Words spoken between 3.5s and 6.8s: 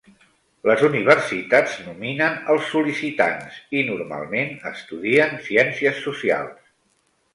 i, normalment, estudien ciències socials.